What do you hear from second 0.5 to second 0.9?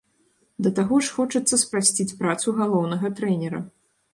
Да